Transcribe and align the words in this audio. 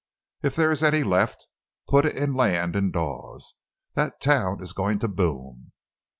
If 0.41 0.55
there 0.55 0.71
is 0.71 0.83
any 0.83 1.03
left, 1.03 1.45
put 1.87 2.05
it 2.07 2.15
in 2.17 2.33
land 2.33 2.75
in 2.75 2.89
Dawes—that 2.89 4.19
town 4.19 4.59
is 4.63 4.73
going 4.73 4.97
to 4.97 5.07
boom. 5.07 5.73